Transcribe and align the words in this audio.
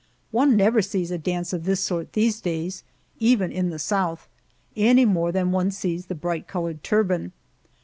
One 0.31 0.55
never 0.57 0.81
sees 0.81 1.11
a 1.11 1.19
dance 1.19 1.53
of 1.53 1.63
this 1.65 1.79
sort 1.79 2.13
these 2.13 2.41
days, 2.41 2.83
even 3.19 3.51
in 3.51 3.69
the 3.69 3.77
South, 3.77 4.27
any 4.75 5.05
more 5.05 5.31
than 5.31 5.51
one 5.51 5.69
sees 5.69 6.07
the 6.07 6.15
bright 6.15 6.47
colored 6.47 6.83
turban. 6.83 7.33